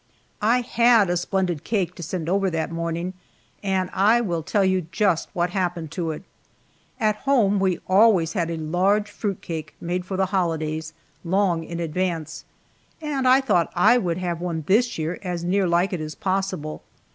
[0.41, 3.13] I had a splendid cake to send over that morning,
[3.61, 6.23] and I will tell you just what happened to it.
[6.99, 10.93] At home we always had a large fruit cake made for the holidays,
[11.23, 12.45] long in advance,
[12.99, 16.81] and I thought I would have one this year as near like it as possible.